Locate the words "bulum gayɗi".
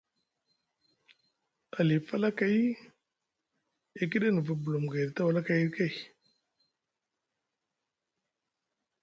4.61-5.11